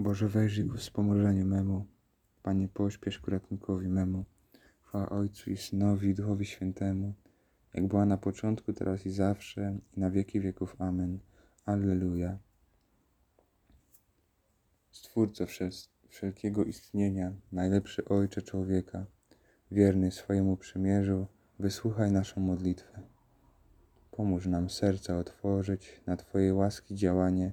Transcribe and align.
Boże, 0.00 0.28
wejrzyj 0.28 0.66
ku 0.66 0.76
wspomożeniu 0.76 1.46
memu. 1.46 1.86
Panie, 2.42 2.68
pośpiesz 2.68 3.18
ku 3.18 3.30
ratunkowi 3.30 3.88
memu. 3.88 4.24
Chwała 4.82 5.08
Ojcu 5.10 5.50
i 5.50 5.56
Synowi 5.56 6.08
i 6.08 6.14
Duchowi 6.14 6.46
Świętemu, 6.46 7.14
jak 7.74 7.86
była 7.86 8.06
na 8.06 8.16
początku, 8.16 8.72
teraz 8.72 9.06
i 9.06 9.10
zawsze, 9.10 9.78
i 9.96 10.00
na 10.00 10.10
wieki 10.10 10.40
wieków. 10.40 10.76
Amen. 10.78 11.18
Alleluja. 11.66 12.38
Stwórco 14.90 15.46
wszel- 15.46 15.88
wszelkiego 16.08 16.64
istnienia, 16.64 17.32
najlepszy 17.52 18.04
Ojcze 18.04 18.42
człowieka, 18.42 19.06
wierny 19.70 20.10
swojemu 20.10 20.56
przymierzu, 20.56 21.26
wysłuchaj 21.58 22.12
naszą 22.12 22.40
modlitwę. 22.40 23.02
Pomóż 24.10 24.46
nam 24.46 24.70
serca 24.70 25.18
otworzyć 25.18 26.00
na 26.06 26.16
Twojej 26.16 26.52
łaski 26.52 26.94
działanie, 26.94 27.52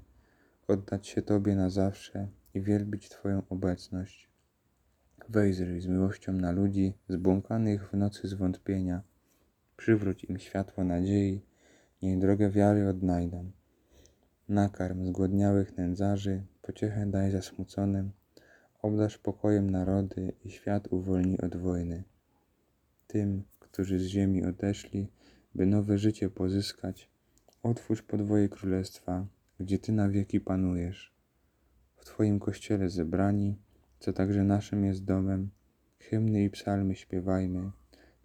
oddać 0.68 1.08
się 1.08 1.22
Tobie 1.22 1.56
na 1.56 1.70
zawsze 1.70 2.28
i 2.54 2.62
wielbić 2.62 3.10
Twoją 3.10 3.42
obecność. 3.50 4.30
Wejrzyj 5.30 5.82
z 5.82 5.88
miłością 5.88 6.34
na 6.34 6.52
ludzi 6.52 6.94
zbłąkanych 7.10 7.90
w 7.90 7.94
nocy 7.94 8.28
zwątpienia. 8.28 9.02
Przywróć 9.78 10.24
im 10.24 10.40
światło 10.40 10.84
nadziei, 10.84 11.42
niech 12.02 12.20
drogę 12.20 12.50
wiary 12.50 12.90
odnajdą. 12.90 13.52
Nakarm 14.50 15.06
zgłodniałych 15.06 15.78
nędzarzy, 15.78 16.44
pociechę 16.62 17.06
daj 17.06 17.32
zasmuconym, 17.32 18.12
obdarz 18.82 19.18
pokojem 19.18 19.70
narody 19.70 20.34
i 20.46 20.52
świat 20.52 20.88
uwolnij 20.88 21.38
od 21.38 21.56
wojny. 21.56 22.04
Tym, 23.08 23.44
którzy 23.60 24.00
z 24.00 24.04
ziemi 24.04 24.46
odeszli, 24.46 25.08
by 25.56 25.66
nowe 25.66 25.98
życie 25.98 26.30
pozyskać, 26.30 27.10
otwórz 27.64 28.02
podwoje 28.02 28.50
królestwa, 28.50 29.26
gdzie 29.60 29.80
Ty 29.80 29.92
na 29.92 30.10
wieki 30.10 30.42
panujesz. 30.42 31.14
W 31.96 32.06
Twoim 32.06 32.40
kościele 32.40 32.90
zebrani, 32.90 33.58
co 34.00 34.14
także 34.14 34.44
naszym 34.44 34.86
jest 34.86 35.06
domem, 35.06 35.50
hymny 36.00 36.44
i 36.44 36.50
psalmy 36.50 36.96
śpiewajmy, 36.96 37.72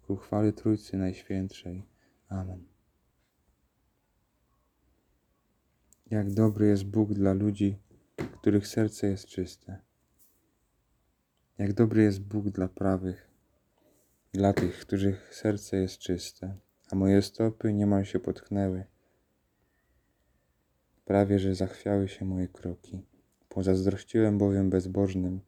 ku 0.01 0.15
chwale 0.15 0.53
Trójcy 0.53 0.97
Najświętszej. 0.97 1.83
Amen. 2.29 2.63
Jak 6.09 6.33
dobry 6.33 6.67
jest 6.67 6.83
Bóg 6.83 7.13
dla 7.13 7.33
ludzi, 7.33 7.77
których 8.41 8.67
serce 8.67 9.07
jest 9.07 9.25
czyste. 9.25 9.81
Jak 11.57 11.73
dobry 11.73 12.03
jest 12.03 12.21
Bóg 12.21 12.49
dla 12.49 12.67
prawych, 12.67 13.29
dla 14.31 14.53
tych, 14.53 14.79
których 14.79 15.35
serce 15.35 15.77
jest 15.77 15.97
czyste, 15.97 16.55
a 16.91 16.95
moje 16.95 17.21
stopy 17.21 17.73
niemal 17.73 18.05
się 18.05 18.19
potknęły. 18.19 18.85
Prawie, 21.05 21.39
że 21.39 21.55
zachwiały 21.55 22.07
się 22.07 22.25
moje 22.25 22.47
kroki. 22.47 23.01
Pozazdrościłem 23.49 24.37
bowiem 24.37 24.69
bezbożnym, 24.69 25.41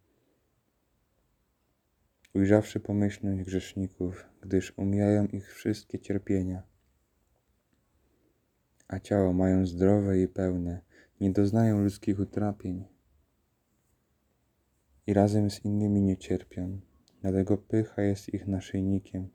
ujrzawszy 2.33 2.79
pomyślność 2.79 3.43
grzeszników, 3.43 4.25
gdyż 4.41 4.73
umijają 4.77 5.25
ich 5.25 5.53
wszystkie 5.53 5.99
cierpienia. 5.99 6.63
A 8.87 8.99
ciało 8.99 9.33
mają 9.33 9.65
zdrowe 9.65 10.21
i 10.21 10.27
pełne, 10.27 10.81
nie 11.21 11.31
doznają 11.31 11.83
ludzkich 11.83 12.19
utrapień 12.19 12.85
i 15.07 15.13
razem 15.13 15.49
z 15.49 15.65
innymi 15.65 16.01
nie 16.01 16.17
cierpią, 16.17 16.79
dlatego 17.21 17.57
pycha 17.57 18.01
jest 18.01 18.33
ich 18.33 18.47
naszyjnikiem, 18.47 19.29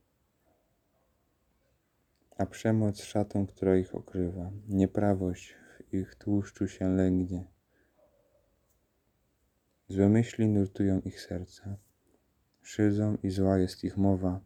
a 2.36 2.46
przemoc 2.46 3.02
szatą, 3.02 3.46
która 3.46 3.76
ich 3.76 3.94
okrywa, 3.94 4.50
nieprawość 4.68 5.54
ich 5.94 6.14
tłuszczu 6.14 6.68
się 6.68 6.88
lęgnie. 6.88 7.44
Złe 9.88 10.08
myśli 10.08 10.48
nurtują 10.48 11.00
ich 11.00 11.20
serca, 11.20 11.76
szydzą 12.62 13.16
i 13.22 13.30
zła 13.30 13.58
jest 13.58 13.84
ich 13.84 13.96
mowa. 13.96 14.40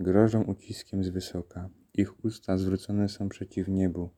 Grożą 0.00 0.42
uciskiem 0.42 1.04
z 1.04 1.08
wysoka, 1.08 1.70
ich 1.94 2.24
usta 2.24 2.58
zwrócone 2.58 3.08
są 3.08 3.28
przeciw 3.28 3.68
niebu, 3.68 4.10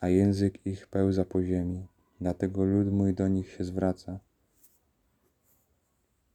a 0.00 0.08
język 0.08 0.66
ich 0.66 0.86
pełza 0.86 1.24
po 1.24 1.42
ziemi, 1.42 1.86
dlatego 2.20 2.64
lud 2.64 2.92
mój 2.92 3.14
do 3.14 3.28
nich 3.28 3.50
się 3.50 3.64
zwraca. 3.64 4.20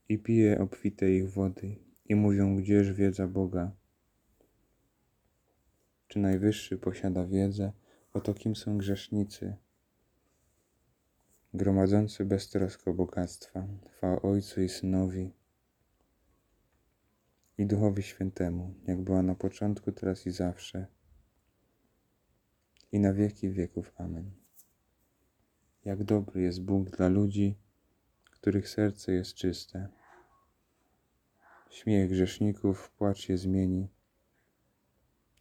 I 0.10 0.20
pije 0.20 0.60
obfite 0.60 1.12
ich 1.12 1.32
wody, 1.32 1.76
i 2.06 2.16
mówią, 2.16 2.56
gdzież 2.56 2.94
wiedza 2.94 3.28
Boga. 3.28 3.79
Czy 6.10 6.20
Najwyższy 6.20 6.78
posiada 6.78 7.26
wiedzę, 7.26 7.72
oto 8.14 8.34
kim 8.34 8.56
są 8.56 8.78
grzesznicy, 8.78 9.56
gromadzący 11.54 12.26
beztrosko 12.26 12.94
bogactwa, 12.94 13.68
chwała 13.92 14.22
Ojcu 14.22 14.62
i 14.62 14.70
Synowi 14.70 15.34
i 17.58 17.66
Duchowi 17.66 18.04
Świętemu, 18.04 18.74
jak 18.88 19.02
była 19.02 19.22
na 19.22 19.36
początku, 19.36 19.92
teraz 19.92 20.28
i 20.28 20.32
zawsze, 20.32 20.88
i 22.92 23.00
na 23.00 23.14
wieki 23.14 23.50
wieków. 23.50 23.94
Amen. 23.98 24.32
Jak 25.86 26.04
dobry 26.04 26.42
jest 26.42 26.64
Bóg 26.64 26.90
dla 26.90 27.08
ludzi, 27.08 27.58
których 28.32 28.70
serce 28.70 29.14
jest 29.14 29.34
czyste. 29.34 29.88
Śmiech 31.70 32.10
grzeszników 32.10 32.92
płacz 32.92 33.30
je 33.30 33.38
zmieni, 33.38 33.90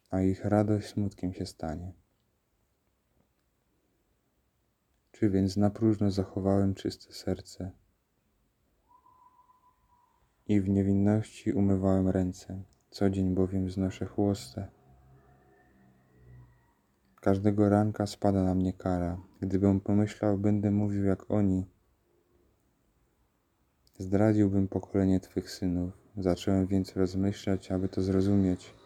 a 0.09 0.21
ich 0.21 0.45
radość 0.45 0.87
smutkiem 0.87 1.33
się 1.33 1.45
stanie. 1.45 1.93
Czy 5.11 5.29
więc 5.29 5.57
na 5.57 5.69
próżno 5.69 6.11
zachowałem 6.11 6.75
czyste 6.75 7.13
serce 7.13 7.71
i 10.47 10.61
w 10.61 10.69
niewinności 10.69 11.53
umywałem 11.53 12.07
ręce, 12.07 12.63
co 12.89 13.09
dzień 13.09 13.35
bowiem 13.35 13.69
znoszę 13.69 14.05
chłostę. 14.05 14.67
Każdego 17.21 17.69
ranka 17.69 18.07
spada 18.07 18.43
na 18.43 18.55
mnie 18.55 18.73
kara. 18.73 19.17
Gdybym 19.41 19.81
pomyślał, 19.81 20.37
będę 20.37 20.71
mówił 20.71 21.03
jak 21.03 21.31
oni, 21.31 21.65
zdradziłbym 23.97 24.67
pokolenie 24.67 25.19
Twych 25.19 25.51
synów. 25.51 25.93
Zacząłem 26.17 26.67
więc 26.67 26.95
rozmyślać, 26.95 27.71
aby 27.71 27.89
to 27.89 28.01
zrozumieć. 28.01 28.78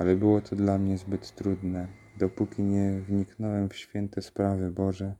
Ale 0.00 0.16
było 0.16 0.40
to 0.40 0.56
dla 0.56 0.78
mnie 0.78 0.98
zbyt 0.98 1.34
trudne, 1.34 1.88
dopóki 2.18 2.62
nie 2.62 3.00
wniknąłem 3.00 3.68
w 3.68 3.76
święte 3.76 4.22
sprawy 4.22 4.70
Boże. 4.70 5.14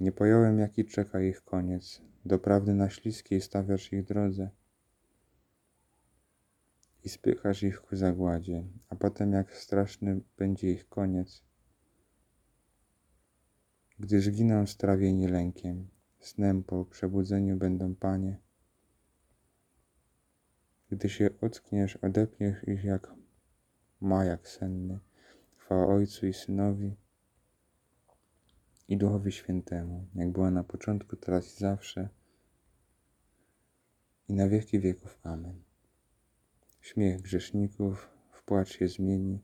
Nie 0.00 0.12
pojąłem, 0.12 0.58
jaki 0.58 0.84
czeka 0.84 1.20
ich 1.20 1.44
koniec. 1.44 2.02
Doprawdy 2.24 2.74
na 2.74 2.90
śliskiej 2.90 3.40
stawiasz 3.40 3.92
ich 3.92 4.04
drodze 4.04 4.50
i 7.04 7.08
spychasz 7.08 7.62
ich 7.62 7.80
ku 7.80 7.96
zagładzie, 7.96 8.64
a 8.88 8.96
potem 8.96 9.32
jak 9.32 9.56
straszny 9.56 10.20
będzie 10.38 10.72
ich 10.72 10.88
koniec. 10.88 11.44
Gdyż 13.98 14.30
giną 14.30 14.66
strawieni 14.66 15.28
lękiem, 15.28 15.88
snem 16.20 16.64
po 16.64 16.84
przebudzeniu 16.84 17.56
będą 17.56 17.94
Panie. 17.94 18.47
Gdy 20.90 21.08
się 21.08 21.30
ockniesz, 21.40 21.96
odepniesz 21.96 22.68
ich 22.68 22.84
jak 22.84 23.14
majak 24.00 24.48
senny. 24.48 24.98
Chwała 25.56 25.86
Ojcu 25.86 26.26
i 26.26 26.32
Synowi 26.32 26.96
i 28.88 28.96
Duchowi 28.96 29.32
Świętemu, 29.32 30.06
jak 30.14 30.32
była 30.32 30.50
na 30.50 30.64
początku, 30.64 31.16
teraz 31.16 31.56
i 31.56 31.58
zawsze, 31.58 32.08
i 34.28 34.34
na 34.34 34.48
wieki 34.48 34.80
wieków. 34.80 35.18
Amen. 35.22 35.62
Śmiech 36.80 37.20
grzeszników 37.20 38.10
w 38.32 38.42
płacz 38.42 38.78
się 38.78 38.88
zmieni, 38.88 39.40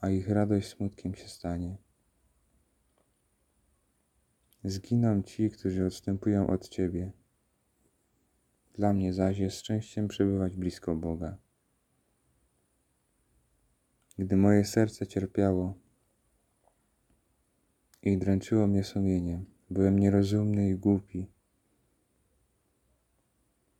a 0.00 0.10
ich 0.10 0.28
radość 0.28 0.68
smutkiem 0.68 1.14
się 1.14 1.28
stanie. 1.28 1.76
Zginą 4.64 5.22
ci, 5.22 5.50
którzy 5.50 5.86
odstępują 5.86 6.46
od 6.46 6.68
Ciebie. 6.68 7.12
Dla 8.78 8.92
mnie 8.92 9.12
zaś 9.12 9.38
jest 9.38 9.56
szczęściem 9.56 10.08
przebywać 10.08 10.56
blisko 10.56 10.96
Boga. 10.96 11.36
Gdy 14.18 14.36
moje 14.36 14.64
serce 14.64 15.06
cierpiało 15.06 15.74
i 18.02 18.18
dręczyło 18.18 18.66
mnie 18.66 18.84
sumienie, 18.84 19.44
byłem 19.70 19.98
nierozumny 19.98 20.68
i 20.68 20.74
głupi. 20.74 21.26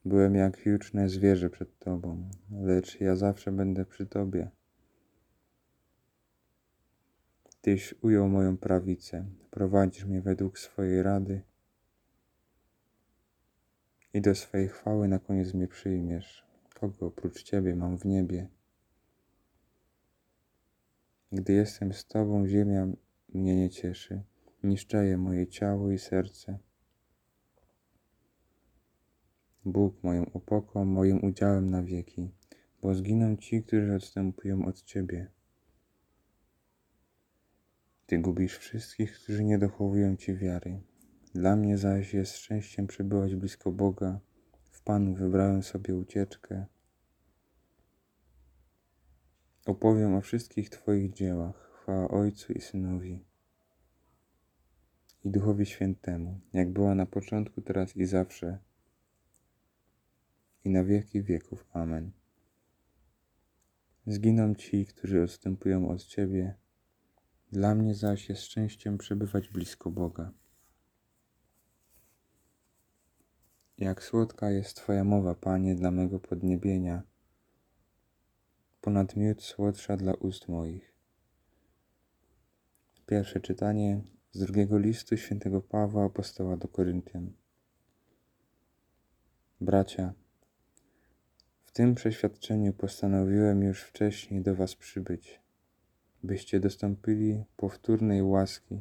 Byłem 0.04 0.34
jak 0.34 0.66
juczne 0.66 1.08
zwierzę 1.08 1.50
przed 1.50 1.78
Tobą, 1.78 2.30
lecz 2.50 3.00
ja 3.00 3.16
zawsze 3.16 3.52
będę 3.52 3.84
przy 3.84 4.06
Tobie. 4.06 4.50
Tyś 7.60 7.94
ujął 8.02 8.28
moją 8.28 8.56
prawicę, 8.56 9.26
prowadzisz 9.50 10.04
mnie 10.04 10.22
według 10.22 10.58
swojej 10.58 11.02
rady 11.02 11.42
i 14.18 14.20
do 14.20 14.34
swej 14.34 14.68
chwały 14.68 15.08
na 15.08 15.18
koniec 15.18 15.54
mnie 15.54 15.68
przyjmiesz. 15.68 16.46
Kogo 16.74 17.06
oprócz 17.06 17.42
Ciebie 17.42 17.76
mam 17.76 17.98
w 17.98 18.04
niebie? 18.04 18.48
Gdy 21.32 21.52
jestem 21.52 21.92
z 21.92 22.06
Tobą, 22.06 22.46
ziemia 22.46 22.86
mnie 23.34 23.56
nie 23.56 23.70
cieszy, 23.70 24.22
niszczeje 24.62 25.18
moje 25.18 25.46
ciało 25.46 25.90
i 25.90 25.98
serce. 25.98 26.58
Bóg 29.64 30.02
moją 30.02 30.32
opoką, 30.32 30.84
moim 30.84 31.24
udziałem 31.24 31.70
na 31.70 31.82
wieki, 31.82 32.30
bo 32.82 32.94
zginą 32.94 33.36
ci, 33.36 33.62
którzy 33.62 33.94
odstępują 33.94 34.64
od 34.64 34.82
Ciebie. 34.82 35.30
Ty 38.06 38.18
gubisz 38.18 38.58
wszystkich, 38.58 39.12
którzy 39.12 39.44
nie 39.44 39.58
dochowują 39.58 40.16
Ci 40.16 40.34
wiary. 40.34 40.80
Dla 41.38 41.56
mnie 41.56 41.78
zaś 41.78 42.14
jest 42.14 42.36
szczęściem 42.36 42.86
przebywać 42.86 43.36
blisko 43.36 43.72
Boga. 43.72 44.20
W 44.70 44.82
Panu 44.82 45.14
wybrałem 45.14 45.62
sobie 45.62 45.96
ucieczkę. 45.96 46.66
Opowiem 49.66 50.14
o 50.14 50.20
wszystkich 50.20 50.70
Twoich 50.70 51.12
dziełach. 51.12 51.70
Chwała 51.82 52.08
Ojcu 52.08 52.52
i 52.52 52.60
Synowi 52.60 53.24
i 55.24 55.30
Duchowi 55.30 55.66
Świętemu, 55.66 56.40
jak 56.52 56.72
była 56.72 56.94
na 56.94 57.06
początku, 57.06 57.60
teraz 57.60 57.96
i 57.96 58.06
zawsze, 58.06 58.58
i 60.64 60.70
na 60.70 60.84
wieki 60.84 61.22
wieków. 61.22 61.66
Amen. 61.72 62.10
Zginą 64.06 64.54
ci, 64.54 64.86
którzy 64.86 65.22
odstępują 65.22 65.88
od 65.88 66.04
Ciebie, 66.04 66.54
dla 67.52 67.74
mnie 67.74 67.94
zaś 67.94 68.28
jest 68.28 68.42
szczęściem 68.42 68.98
przebywać 68.98 69.48
blisko 69.48 69.90
Boga. 69.90 70.32
Jak 73.78 74.02
słodka 74.02 74.50
jest 74.50 74.76
Twoja 74.76 75.04
mowa, 75.04 75.34
Panie, 75.34 75.74
dla 75.74 75.90
mego 75.90 76.20
podniebienia, 76.20 77.02
ponad 78.80 79.16
miód 79.16 79.42
słodsza 79.42 79.96
dla 79.96 80.14
ust 80.14 80.48
moich. 80.48 80.92
Pierwsze 83.06 83.40
czytanie 83.40 84.02
z 84.32 84.38
drugiego 84.38 84.78
listu 84.78 85.16
świętego 85.16 85.60
Pawła 85.60 86.04
apostoła 86.04 86.56
do 86.56 86.68
Koryntian. 86.68 87.32
Bracia, 89.60 90.12
w 91.64 91.72
tym 91.72 91.94
przeświadczeniu 91.94 92.72
postanowiłem 92.72 93.62
już 93.62 93.82
wcześniej 93.82 94.42
do 94.42 94.54
Was 94.54 94.74
przybyć, 94.74 95.40
byście 96.22 96.60
dostąpili 96.60 97.44
powtórnej 97.56 98.22
łaski, 98.22 98.80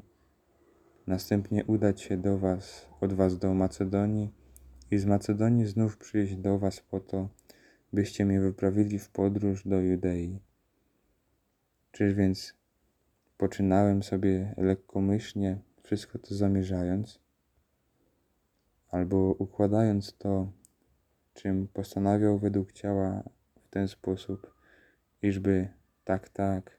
następnie 1.07 1.65
udać 1.65 2.01
się 2.01 2.17
do 2.17 2.37
Was, 2.37 2.87
od 3.01 3.13
Was 3.13 3.37
do 3.37 3.53
Macedonii 3.53 4.46
i 4.91 4.97
z 4.97 5.05
Macedonii 5.05 5.65
znów 5.65 5.97
przyjść 5.97 6.35
do 6.35 6.59
Was 6.59 6.81
po 6.81 6.99
to, 6.99 7.29
byście 7.93 8.25
mnie 8.25 8.41
wyprawili 8.41 8.99
w 8.99 9.09
podróż 9.09 9.67
do 9.67 9.79
Judei. 9.79 10.39
Czyż 11.91 12.13
więc 12.13 12.53
poczynałem 13.37 14.03
sobie 14.03 14.55
lekkomyślnie, 14.57 15.59
wszystko 15.83 16.19
to 16.19 16.35
zamierzając, 16.35 17.19
albo 18.91 19.17
układając 19.17 20.17
to, 20.17 20.51
czym 21.33 21.67
postanawiał 21.67 22.39
według 22.39 22.71
ciała 22.71 23.23
w 23.63 23.69
ten 23.69 23.87
sposób, 23.87 24.53
iżby 25.21 25.67
tak, 26.03 26.29
tak, 26.29 26.77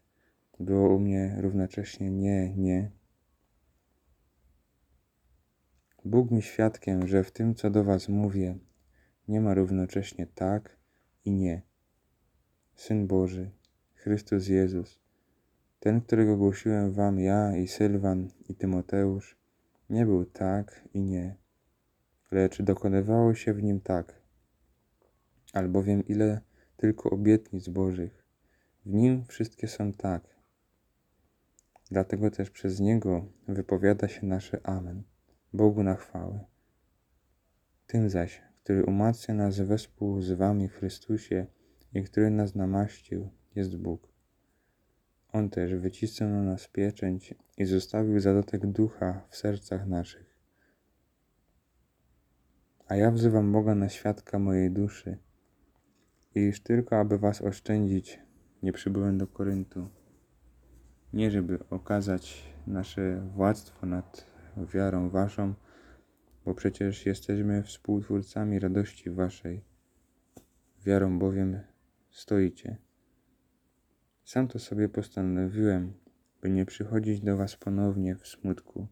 było 0.61 0.95
u 0.95 0.99
mnie 0.99 1.37
równocześnie 1.41 2.11
nie, 2.11 2.57
nie. 2.57 2.98
Bóg 6.09 6.31
mi 6.31 6.43
świadkiem, 6.43 7.07
że 7.07 7.25
w 7.25 7.31
tym, 7.31 7.55
co 7.55 7.71
do 7.71 7.85
Was 7.85 8.09
mówię, 8.09 8.59
nie 9.29 9.41
ma 9.41 9.55
równocześnie 9.55 10.27
tak 10.27 10.77
i 11.25 11.33
nie. 11.33 11.63
Syn 12.75 13.07
Boży, 13.07 13.51
Chrystus 13.95 14.49
Jezus, 14.49 15.01
ten, 15.81 16.01
którego 16.01 16.37
głosiłem 16.37 16.93
Wam 16.93 17.21
ja 17.21 17.57
i 17.57 17.69
Sylwan 17.69 18.29
i 18.49 18.55
Tymoteusz, 18.55 19.37
nie 19.91 20.07
był 20.07 20.25
tak 20.25 20.89
i 20.95 21.01
nie, 21.01 21.37
lecz 22.31 22.63
dokonywało 22.63 23.35
się 23.35 23.55
w 23.55 23.63
nim 23.63 23.81
tak, 23.81 24.23
albowiem 25.53 26.07
ile 26.07 26.41
tylko 26.77 27.11
obietnic 27.11 27.69
Bożych, 27.69 28.25
w 28.87 28.93
nim 28.93 29.25
wszystkie 29.25 29.69
są 29.69 29.93
tak. 29.93 30.23
Dlatego 31.91 32.31
też 32.31 32.51
przez 32.51 32.81
Niego 32.81 33.27
wypowiada 33.49 34.09
się 34.09 34.27
nasze 34.27 34.67
Amen, 34.67 35.03
Bogu 35.53 35.83
na 35.83 35.95
chwałę. 35.95 36.45
Tym 37.87 38.11
zaś, 38.11 38.43
który 38.65 38.85
umacnia 38.85 39.35
nas 39.35 39.61
wespół 39.61 40.23
z 40.23 40.33
Wami 40.33 40.69
w 40.69 40.75
Chrystusie 40.75 41.47
i 41.95 42.03
który 42.03 42.31
nas 42.31 42.55
namaścił, 42.55 43.31
jest 43.55 43.77
Bóg. 43.77 44.09
On 45.33 45.51
też 45.51 45.75
wycisnął 45.75 46.31
na 46.31 46.43
nas 46.43 46.69
pieczęć 46.69 47.35
i 47.57 47.65
zostawił 47.65 48.21
zadatek 48.21 48.67
ducha 48.67 49.27
w 49.29 49.37
sercach 49.37 49.87
naszych. 49.87 50.35
A 52.87 52.97
ja 52.97 53.11
wzywam 53.11 53.53
Boga 53.53 53.75
na 53.75 53.89
świadka 53.89 54.39
mojej 54.39 54.71
duszy, 54.71 55.19
iż 56.35 56.61
tylko 56.61 56.97
aby 56.97 57.19
was 57.19 57.43
oszczędzić, 57.43 58.21
nie 58.63 58.73
przybyłem 58.73 59.19
do 59.19 59.27
Koryntu. 59.27 59.89
Nie 61.13 61.31
żeby 61.31 61.69
okazać 61.71 62.53
nasze 62.67 63.21
władztwo 63.35 63.87
nad 63.87 64.38
wiarą 64.67 65.11
waszą, 65.11 65.55
bo 66.45 66.55
przecież 66.55 67.07
jesteśmy 67.07 67.63
współtwórcami 67.63 68.59
radości 68.59 69.11
waszej. 69.11 69.65
Wiarą 70.85 71.19
bowiem 71.19 71.61
stoicie. 72.11 72.77
Sam 74.25 74.49
to 74.49 74.59
sobie 74.59 74.89
postanowiłem, 74.89 75.93
by 76.43 76.51
nie 76.51 76.67
przychodzić 76.67 77.21
do 77.21 77.37
was 77.37 77.57
ponownie 77.57 78.15
w 78.17 78.29
smutku. 78.29 78.87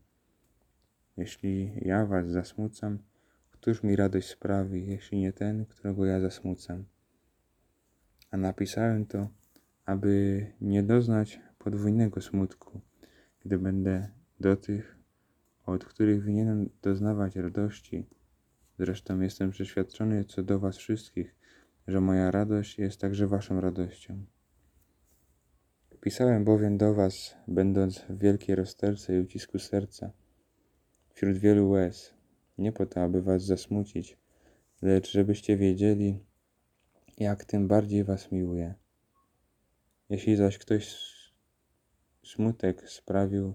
Jeśli 1.16 1.72
ja 1.82 2.06
was 2.06 2.28
zasmucam, 2.28 2.98
któż 3.50 3.82
mi 3.82 3.96
radość 3.96 4.28
sprawi, 4.28 4.86
jeśli 4.86 5.18
nie 5.18 5.32
ten, 5.32 5.66
którego 5.66 6.04
ja 6.04 6.20
zasmucam? 6.20 6.84
A 8.30 8.36
napisałem 8.36 9.06
to, 9.06 9.28
aby 9.84 10.46
nie 10.60 10.82
doznać 10.82 11.40
podwójnego 11.58 12.20
smutku, 12.20 12.80
gdy 13.44 13.58
będę 13.58 14.08
do 14.40 14.56
tych, 14.56 14.95
od 15.66 15.84
których 15.84 16.22
winienem 16.22 16.70
doznawać 16.82 17.36
radości. 17.36 18.06
Zresztą 18.78 19.20
jestem 19.20 19.50
przeświadczony 19.50 20.24
co 20.24 20.42
do 20.42 20.58
Was 20.58 20.76
wszystkich, 20.76 21.34
że 21.86 22.00
moja 22.00 22.30
radość 22.30 22.78
jest 22.78 23.00
także 23.00 23.26
Waszą 23.26 23.60
radością. 23.60 24.24
Pisałem 26.00 26.44
bowiem 26.44 26.78
do 26.78 26.94
Was, 26.94 27.36
będąc 27.48 27.98
w 27.98 28.18
wielkiej 28.18 28.56
rozterce 28.56 29.16
i 29.16 29.20
ucisku 29.20 29.58
serca, 29.58 30.10
wśród 31.14 31.38
wielu 31.38 31.68
łez, 31.68 32.14
nie 32.58 32.72
po 32.72 32.86
to, 32.86 33.02
aby 33.02 33.22
Was 33.22 33.44
zasmucić, 33.44 34.18
lecz 34.82 35.10
żebyście 35.10 35.56
wiedzieli, 35.56 36.20
jak 37.18 37.44
tym 37.44 37.68
bardziej 37.68 38.04
Was 38.04 38.32
miłuję. 38.32 38.74
Jeśli 40.08 40.36
zaś 40.36 40.58
ktoś 40.58 40.96
smutek 42.24 42.90
sprawił, 42.90 43.54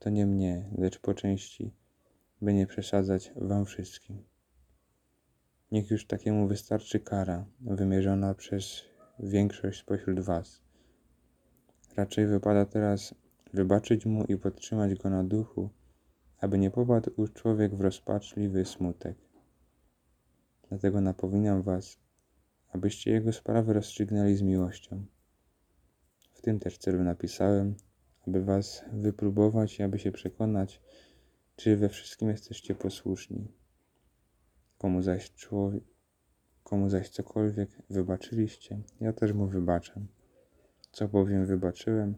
to 0.00 0.10
nie 0.10 0.26
mnie, 0.26 0.70
lecz 0.78 0.98
po 0.98 1.14
części, 1.14 1.74
by 2.42 2.54
nie 2.54 2.66
przesadzać 2.66 3.32
Wam 3.36 3.64
wszystkim. 3.64 4.22
Niech 5.72 5.90
już 5.90 6.06
takiemu 6.06 6.48
wystarczy 6.48 7.00
kara 7.00 7.44
wymierzona 7.60 8.34
przez 8.34 8.82
większość 9.18 9.80
spośród 9.80 10.20
Was 10.20 10.60
Raczej 11.96 12.26
wypada 12.26 12.66
teraz 12.66 13.14
wybaczyć 13.52 14.06
mu 14.06 14.24
i 14.24 14.36
podtrzymać 14.36 14.94
go 14.94 15.10
na 15.10 15.24
duchu, 15.24 15.70
aby 16.40 16.58
nie 16.58 16.70
popadł 16.70 17.28
człowiek 17.28 17.74
w 17.74 17.80
rozpaczliwy 17.80 18.64
smutek. 18.64 19.16
Dlatego 20.68 21.00
napominam 21.00 21.62
was, 21.62 21.98
abyście 22.72 23.10
jego 23.10 23.32
sprawy 23.32 23.72
rozstrzygnęli 23.72 24.36
z 24.36 24.42
miłością. 24.42 25.04
W 26.32 26.40
tym 26.40 26.58
też 26.60 26.78
celu 26.78 27.02
napisałem, 27.02 27.74
aby 28.30 28.44
was 28.44 28.84
wypróbować 28.92 29.78
i 29.78 29.82
aby 29.82 29.98
się 29.98 30.12
przekonać, 30.12 30.80
czy 31.56 31.76
we 31.76 31.88
wszystkim 31.88 32.28
jesteście 32.28 32.74
posłuszni. 32.74 33.48
Komu 34.78 35.02
zaś 35.02 35.34
człowiek, 35.34 35.84
komu 36.64 36.88
zaś 36.88 37.08
cokolwiek 37.08 37.70
wybaczyliście, 37.90 38.82
ja 39.00 39.12
też 39.12 39.32
mu 39.32 39.46
wybaczam. 39.46 40.06
Co 40.92 41.08
bowiem 41.08 41.46
wybaczyłem, 41.46 42.14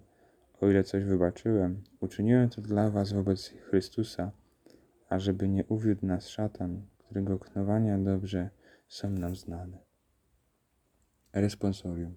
o 0.61 0.69
ile 0.69 0.85
coś 0.85 1.05
wybaczyłem, 1.05 1.83
uczyniłem 2.01 2.51
to 2.51 2.63
dla 2.63 2.91
was 2.91 3.13
wobec 3.13 3.49
Chrystusa, 3.49 4.33
ażeby 5.09 5.49
nie 5.49 5.65
uwiódł 5.65 6.07
nas 6.07 6.29
szatan, 6.29 6.83
którego 6.99 7.39
knowania 7.39 7.99
dobrze 7.99 8.51
są 8.89 9.11
nam 9.11 9.37
znane. 9.37 9.79
Responsorium. 11.33 12.15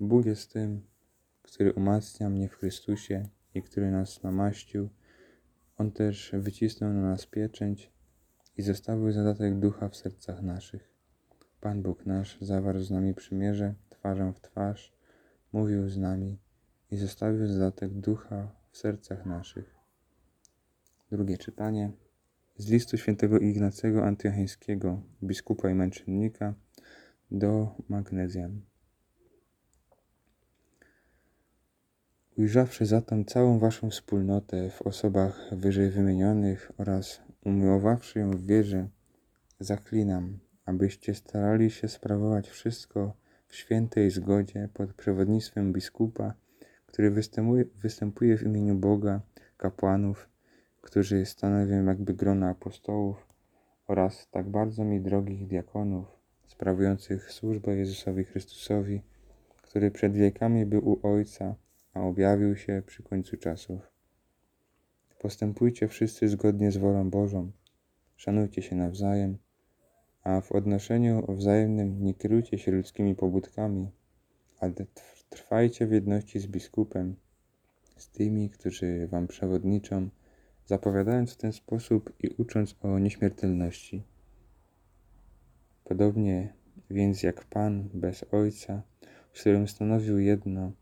Bóg 0.00 0.26
jest 0.26 0.52
tym, 0.52 0.82
który 1.52 1.72
umacnia 1.72 2.30
mnie 2.30 2.48
w 2.48 2.54
Chrystusie 2.54 3.28
i 3.54 3.62
który 3.62 3.90
nas 3.90 4.22
namaścił. 4.22 4.88
On 5.76 5.92
też 5.92 6.32
wycisnął 6.34 6.92
na 6.92 7.02
nas 7.02 7.26
pieczęć 7.26 7.90
i 8.56 8.62
zostawił 8.62 9.12
zadatek 9.12 9.58
ducha 9.58 9.88
w 9.88 9.96
sercach 9.96 10.42
naszych. 10.42 10.94
Pan 11.60 11.82
Bóg 11.82 12.06
nasz 12.06 12.38
zawarł 12.40 12.80
z 12.80 12.90
nami 12.90 13.14
przymierze 13.14 13.74
twarzą 13.88 14.32
w 14.32 14.40
twarz 14.40 14.92
mówił 15.52 15.88
z 15.88 15.96
nami 15.96 16.38
i 16.90 16.96
zostawił 16.96 17.46
zadatek 17.46 17.92
ducha 17.92 18.50
w 18.70 18.78
sercach 18.78 19.26
naszych. 19.26 19.74
Drugie 21.10 21.38
czytanie 21.38 21.92
z 22.56 22.70
listu 22.70 22.96
świętego 22.96 23.38
Ignacego 23.38 24.04
Antiocheńskiego, 24.04 25.02
biskupa 25.22 25.70
i 25.70 25.74
męczennika, 25.74 26.54
do 27.30 27.74
Magnezjan. 27.88 28.60
Ujrzawszy 32.38 32.86
zatem 32.86 33.24
całą 33.24 33.58
waszą 33.58 33.90
wspólnotę 33.90 34.70
w 34.70 34.82
osobach 34.82 35.48
wyżej 35.52 35.90
wymienionych 35.90 36.72
oraz 36.78 37.20
umiłowawszy 37.44 38.18
ją 38.18 38.30
w 38.30 38.46
wierze, 38.46 38.88
zaklinam, 39.60 40.38
abyście 40.66 41.14
starali 41.14 41.70
się 41.70 41.88
sprawować 41.88 42.48
wszystko 42.48 43.12
w 43.48 43.56
świętej 43.56 44.10
zgodzie 44.10 44.68
pod 44.74 44.92
przewodnictwem 44.92 45.72
biskupa, 45.72 46.34
który 46.86 47.10
występuje, 47.76 48.36
w 48.36 48.42
imieniu 48.42 48.74
Boga, 48.74 49.20
kapłanów, 49.56 50.28
którzy 50.80 51.26
stanowią 51.26 51.84
jakby 51.84 52.14
grona 52.14 52.48
apostołów 52.48 53.26
oraz 53.86 54.28
tak 54.30 54.48
bardzo 54.48 54.84
mi 54.84 55.00
drogich 55.00 55.46
diakonów, 55.46 56.06
sprawujących 56.46 57.32
służbę 57.32 57.76
Jezusowi 57.76 58.24
Chrystusowi, 58.24 59.02
który 59.62 59.90
przed 59.90 60.12
wiekami 60.12 60.66
był 60.66 60.88
u 60.88 61.06
Ojca, 61.06 61.54
a 61.94 62.00
objawił 62.00 62.56
się 62.56 62.82
przy 62.86 63.02
końcu 63.02 63.36
czasów. 63.36 63.80
Postępujcie 65.18 65.88
wszyscy 65.88 66.28
zgodnie 66.28 66.72
z 66.72 66.76
wolą 66.76 67.10
Bożą, 67.10 67.50
szanujcie 68.16 68.62
się 68.62 68.76
nawzajem, 68.76 69.38
a 70.22 70.40
w 70.40 70.52
odnoszeniu 70.52 71.26
wzajemnym 71.28 72.04
nie 72.04 72.14
kierujcie 72.14 72.58
się 72.58 72.72
ludzkimi 72.72 73.14
pobudkami, 73.14 73.90
ale 74.60 74.72
trwajcie 75.30 75.86
w 75.86 75.92
jedności 75.92 76.40
z 76.40 76.46
biskupem, 76.46 77.16
z 77.96 78.08
tymi, 78.08 78.50
którzy 78.50 79.06
wam 79.06 79.26
przewodniczą, 79.26 80.08
zapowiadając 80.66 81.32
w 81.32 81.36
ten 81.36 81.52
sposób 81.52 82.12
i 82.20 82.28
ucząc 82.28 82.76
o 82.82 82.98
nieśmiertelności. 82.98 84.02
Podobnie 85.84 86.52
więc 86.90 87.22
jak 87.22 87.44
Pan 87.44 87.88
bez 87.94 88.24
Ojca, 88.32 88.82
z 89.32 89.40
którym 89.40 89.68
stanowił 89.68 90.18
jedno, 90.18 90.72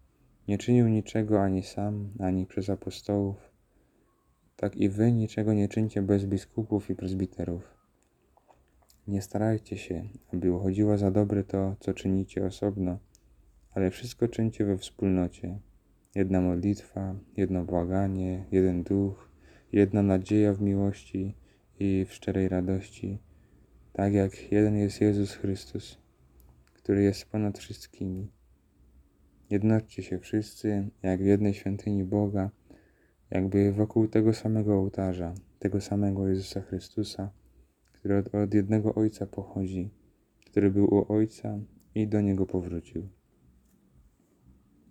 nie 0.49 0.59
czynił 0.59 0.89
niczego 0.89 1.43
ani 1.43 1.63
sam, 1.63 2.11
ani 2.19 2.47
przez 2.47 2.71
apostołów, 2.71 3.51
tak 4.57 4.77
i 4.77 4.89
wy 4.89 5.13
niczego 5.13 5.53
nie 5.53 5.69
czyńcie 5.69 6.03
bez 6.03 6.25
biskupów 6.25 6.91
i 6.91 6.95
prezbiterów. 6.95 7.75
Nie 9.09 9.23
starajcie 9.23 9.79
się, 9.79 10.09
aby 10.33 10.53
uchodziło 10.53 10.99
za 10.99 11.11
dobre 11.11 11.45
to, 11.45 11.77
co 11.81 11.95
czynicie 11.95 12.47
osobno, 12.47 12.99
ale 13.71 13.91
wszystko 13.91 14.29
czyńcie 14.29 14.65
we 14.65 14.79
wspólnocie. 14.79 15.59
Jedna 16.15 16.41
modlitwa, 16.41 17.15
jedno 17.37 17.65
błaganie, 17.65 18.45
jeden 18.53 18.83
duch, 18.83 19.31
jedna 19.73 20.03
nadzieja 20.03 20.53
w 20.53 20.61
miłości 20.61 21.35
i 21.79 22.07
w 22.09 22.15
szczerej 22.15 22.49
radości, 22.49 23.19
tak 23.93 24.13
jak 24.13 24.53
jeden 24.53 24.77
jest 24.77 25.01
Jezus 25.01 25.35
Chrystus, 25.35 25.99
który 26.75 27.03
jest 27.03 27.25
ponad 27.25 27.59
wszystkimi. 27.59 28.36
Jednoczcie 29.51 30.03
się 30.03 30.19
wszyscy, 30.19 30.89
jak 31.03 31.23
w 31.23 31.27
jednej 31.27 31.55
świątyni 31.55 32.05
Boga, 32.05 32.51
jakby 33.31 33.73
wokół 33.73 34.09
tego 34.09 34.35
samego 34.35 34.79
ołtarza, 34.79 35.35
tego 35.59 35.81
samego 35.81 36.29
Jezusa 36.29 36.61
Chrystusa, 36.61 37.31
który 37.93 38.17
od, 38.17 38.35
od 38.35 38.55
jednego 38.55 38.95
Ojca 38.95 39.27
pochodzi, 39.27 39.91
który 40.47 40.71
był 40.71 40.95
u 40.95 41.13
Ojca 41.13 41.59
i 41.95 42.09
do 42.09 42.21
Niego 42.21 42.47
powrócił. 42.47 43.09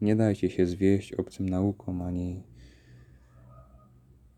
Nie 0.02 0.16
dajcie 0.16 0.50
się 0.50 0.66
zwieść 0.68 1.14
obcym 1.14 1.50
naukom, 1.50 2.02
ani 2.02 2.44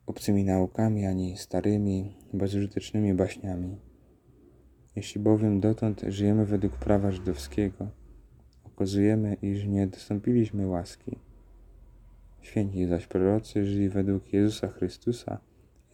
obcymi 0.06 0.44
naukami, 0.44 1.06
ani 1.06 1.38
starymi, 1.38 2.16
bezużytecznymi 2.34 3.14
baśniami. 3.14 3.78
Jeśli 4.96 5.22
bowiem 5.22 5.60
dotąd 5.60 6.02
żyjemy 6.08 6.46
według 6.46 6.74
prawa 6.74 7.12
żydowskiego, 7.12 7.92
okazujemy, 8.78 9.38
iż 9.42 9.66
nie 9.66 9.88
dostąpiliśmy 9.88 10.68
łaski. 10.68 11.18
Święci 12.42 12.86
zaś 12.86 13.08
prorocy 13.08 13.66
żyli 13.66 13.90
według 13.90 14.34
Jezusa 14.34 14.68
Chrystusa 14.68 15.40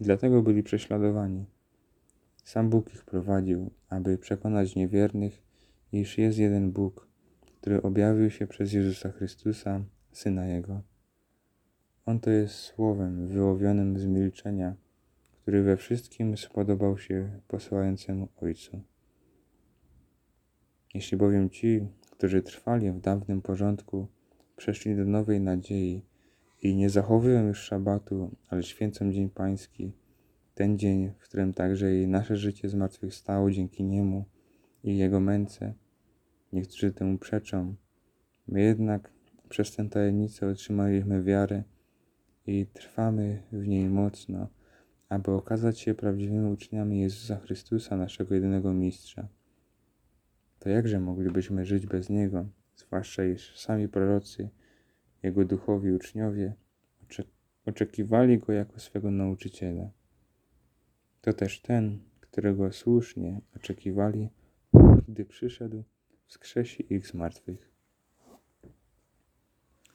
i 0.01 0.03
dlatego 0.03 0.41
byli 0.41 0.63
prześladowani. 0.63 1.45
Sam 2.43 2.69
Bóg 2.69 2.93
ich 2.93 3.05
prowadził, 3.05 3.71
aby 3.89 4.17
przekonać 4.17 4.75
niewiernych, 4.75 5.43
iż 5.91 6.17
jest 6.17 6.37
jeden 6.37 6.71
Bóg, 6.71 7.07
który 7.61 7.81
objawił 7.81 8.29
się 8.29 8.47
przez 8.47 8.73
Jezusa 8.73 9.11
Chrystusa, 9.11 9.83
Syna 10.11 10.45
Jego. 10.45 10.81
On 12.05 12.19
to 12.19 12.29
jest 12.29 12.55
słowem 12.55 13.27
wyłowionym 13.27 13.99
z 13.99 14.05
milczenia, 14.05 14.75
który 15.41 15.63
we 15.63 15.77
wszystkim 15.77 16.37
spodobał 16.37 16.97
się 16.97 17.39
posyłającemu 17.47 18.27
Ojcu. 18.41 18.81
Jeśli 20.93 21.17
bowiem 21.17 21.49
ci, 21.49 21.87
którzy 22.23 22.41
trwali 22.41 22.91
w 22.91 22.99
dawnym 22.99 23.41
porządku, 23.41 24.07
przeszli 24.55 24.95
do 24.95 25.05
nowej 25.05 25.41
nadziei 25.41 26.01
i 26.61 26.75
nie 26.75 26.89
zachowują 26.89 27.47
już 27.47 27.59
szabatu, 27.59 28.31
ale 28.49 28.63
święcą 28.63 29.11
Dzień 29.11 29.29
Pański, 29.29 29.91
ten 30.55 30.77
dzień, 30.79 31.11
w 31.19 31.23
którym 31.23 31.53
także 31.53 32.01
i 32.01 32.07
nasze 32.07 32.37
życie 32.37 32.69
zmartwychwstało 32.69 33.51
dzięki 33.51 33.83
Niemu 33.83 34.25
i 34.83 34.97
Jego 34.97 35.19
męce. 35.19 35.73
Niektórzy 36.53 36.91
temu 36.91 37.17
przeczą. 37.17 37.75
My 38.47 38.61
jednak 38.61 39.11
przez 39.49 39.75
tę 39.75 39.89
tajemnicę 39.89 40.47
otrzymaliśmy 40.47 41.23
wiarę 41.23 41.63
i 42.47 42.65
trwamy 42.73 43.43
w 43.51 43.67
niej 43.67 43.89
mocno, 43.89 44.47
aby 45.09 45.31
okazać 45.31 45.79
się 45.79 45.93
prawdziwymi 45.93 46.51
uczniami 46.51 47.01
Jezusa 47.01 47.35
Chrystusa, 47.35 47.97
naszego 47.97 48.35
jedynego 48.35 48.73
Mistrza. 48.73 49.27
To 50.63 50.69
jakże 50.69 50.99
moglibyśmy 50.99 51.65
żyć 51.65 51.87
bez 51.87 52.09
Niego, 52.09 52.45
zwłaszcza 52.75 53.25
iż 53.25 53.59
sami 53.59 53.87
prorocy, 53.89 54.49
Jego 55.23 55.45
duchowi 55.45 55.91
uczniowie, 55.91 56.53
oczekiwali 57.65 58.39
Go 58.39 58.53
jako 58.53 58.79
swego 58.79 59.11
nauczyciela. 59.11 59.91
To 61.21 61.33
też 61.33 61.61
ten, 61.61 61.99
którego 62.21 62.71
słusznie 62.71 63.41
oczekiwali, 63.55 64.29
gdy 65.07 65.25
przyszedł, 65.25 65.83
wskrzesi 66.25 66.93
ich 66.93 67.07
z 67.07 67.13
martwych. 67.13 67.71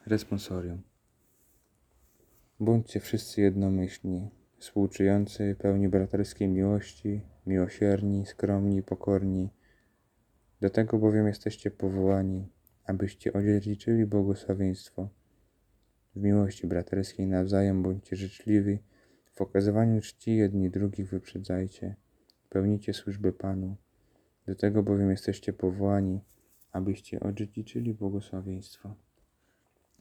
Responsorium. 0.05 0.81
Bądźcie 2.59 2.99
wszyscy 2.99 3.41
jednomyślni, 3.41 4.29
współczujący, 4.57 5.55
pełni 5.59 5.89
braterskiej 5.89 6.47
miłości, 6.47 7.21
miłosierni, 7.45 8.25
skromni, 8.25 8.83
pokorni. 8.83 9.49
Do 10.61 10.69
tego 10.69 10.97
bowiem 10.97 11.27
jesteście 11.27 11.71
powołani, 11.71 12.47
abyście 12.85 13.33
odziedziczyli 13.33 14.05
błogosławieństwo. 14.05 15.09
W 16.15 16.21
miłości 16.21 16.67
braterskiej 16.67 17.27
nawzajem 17.27 17.83
bądźcie 17.83 18.15
życzliwi, 18.15 18.79
w 19.35 19.41
okazywaniu 19.41 20.01
czci 20.01 20.35
jedni 20.35 20.69
drugich 20.69 21.09
wyprzedzajcie, 21.09 21.95
pełnicie 22.49 22.93
służbę 22.93 23.31
Panu. 23.31 23.75
Do 24.45 24.55
tego 24.55 24.83
bowiem 24.83 25.11
jesteście 25.11 25.53
powołani, 25.53 26.19
abyście 26.71 27.19
odziedziczyli 27.19 27.93
błogosławieństwo. 27.93 28.95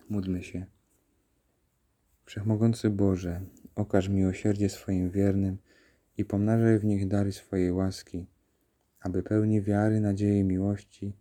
Módlmy 0.08 0.42
się. 0.42 0.66
Wszechmogący 2.24 2.90
Boże, 2.90 3.40
okaż 3.74 4.08
miłosierdzie 4.08 4.68
swoim 4.68 5.10
wiernym 5.10 5.58
i 6.16 6.24
pomnażaj 6.24 6.78
w 6.78 6.84
nich 6.84 7.08
dary 7.08 7.32
swojej 7.32 7.72
łaski, 7.72 8.26
aby 9.08 9.22
pełni 9.22 9.62
wiary, 9.62 10.00
nadziei 10.00 10.38
i 10.38 10.44
miłości 10.44 11.12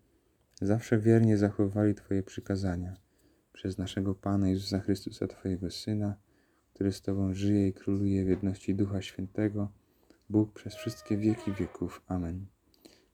zawsze 0.62 1.00
wiernie 1.00 1.38
zachowywali 1.38 1.96
Twoje 1.96 2.24
przykazania 2.24 2.98
przez 3.54 3.78
naszego 3.78 4.16
Pana 4.16 4.50
Jezusa 4.50 4.80
Chrystusa, 4.80 5.28
Twojego 5.28 5.72
Syna, 5.72 6.16
który 6.74 6.92
z 6.92 7.02
Tobą 7.02 7.34
żyje 7.34 7.68
i 7.68 7.74
króluje 7.74 8.26
w 8.26 8.28
jedności 8.28 8.76
Ducha 8.76 9.02
Świętego, 9.02 9.72
Bóg 10.30 10.54
przez 10.54 10.76
wszystkie 10.76 11.18
wieki 11.18 11.52
wieków. 11.52 12.02
Amen. 12.08 12.46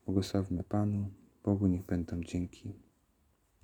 Błogosławmy 0.05 0.63
Panu, 0.63 1.09
Bogu 1.43 1.67
niech 1.67 1.85
będą 1.85 2.23
dzięki. 2.23 2.73